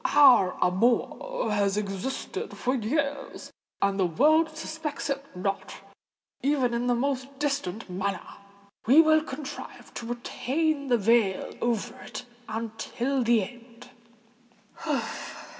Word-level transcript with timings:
Our 0.15 0.57
amour 0.63 1.51
has 1.51 1.77
existed 1.77 2.57
for 2.57 2.73
years—and 2.73 3.99
the 3.99 4.07
world 4.07 4.49
suspects 4.57 5.11
it 5.11 5.23
not, 5.35 5.75
even 6.41 6.73
in 6.73 6.87
the 6.87 6.95
most 6.95 7.37
distant 7.37 7.87
manner:—we 7.87 8.99
will 8.99 9.21
contrive 9.23 9.93
to 9.93 10.07
retain 10.07 10.87
the 10.87 10.97
veil 10.97 11.53
over 11.61 11.99
it 12.01 12.25
until 12.49 13.21
the 13.21 13.43
end." 13.43 13.91